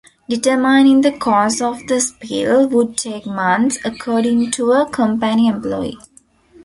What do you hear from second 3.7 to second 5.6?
according to a company